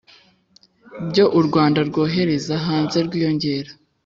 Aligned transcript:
byo 1.09 1.25
u 1.39 1.41
Rwanda 1.47 1.79
rwohereza 1.89 2.53
hanze 2.65 2.97
rwiyongera 3.07 3.71